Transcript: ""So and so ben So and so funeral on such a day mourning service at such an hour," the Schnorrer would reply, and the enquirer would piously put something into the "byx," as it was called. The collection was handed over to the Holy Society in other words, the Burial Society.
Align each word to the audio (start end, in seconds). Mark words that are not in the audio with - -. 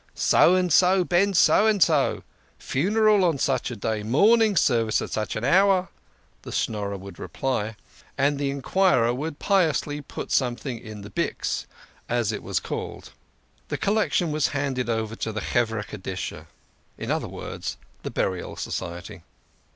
""So 0.15 0.55
and 0.55 0.73
so 0.73 1.03
ben 1.03 1.35
So 1.35 1.67
and 1.67 1.77
so 1.83 2.23
funeral 2.57 3.23
on 3.23 3.37
such 3.37 3.69
a 3.69 3.75
day 3.75 4.01
mourning 4.01 4.55
service 4.55 4.99
at 4.99 5.11
such 5.11 5.35
an 5.35 5.43
hour," 5.43 5.89
the 6.41 6.51
Schnorrer 6.51 6.97
would 6.97 7.19
reply, 7.19 7.75
and 8.17 8.39
the 8.39 8.49
enquirer 8.49 9.13
would 9.13 9.37
piously 9.37 10.01
put 10.01 10.31
something 10.31 10.79
into 10.79 11.03
the 11.07 11.11
"byx," 11.11 11.67
as 12.09 12.31
it 12.31 12.41
was 12.41 12.59
called. 12.59 13.11
The 13.67 13.77
collection 13.77 14.31
was 14.31 14.47
handed 14.57 14.89
over 14.89 15.15
to 15.17 15.31
the 15.31 15.39
Holy 15.39 15.67
Society 15.85 16.45
in 16.97 17.11
other 17.11 17.27
words, 17.29 17.77
the 18.01 18.09
Burial 18.09 18.55
Society. 18.55 19.21